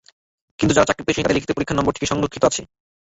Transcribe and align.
কিন্তু 0.59 0.73
যাঁরা 0.73 0.89
চাকরি 0.89 1.03
পেয়েছেন, 1.05 1.23
তাঁদের 1.23 1.37
লিখিত 1.37 1.51
পরীক্ষার 1.53 1.77
নম্বর 1.77 1.95
ঠিকই 1.95 2.11
সংরক্ষিত 2.11 2.43
আছে। 2.49 2.61